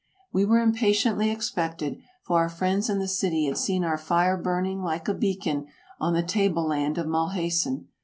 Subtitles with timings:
[0.33, 4.81] We were impatiently expected, for our friends in the city had seen our fire burning
[4.81, 5.67] like a beacon
[5.99, 7.85] on the table land of Mulhacen.